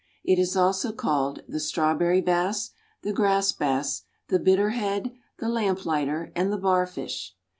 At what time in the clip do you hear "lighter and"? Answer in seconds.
5.85-6.51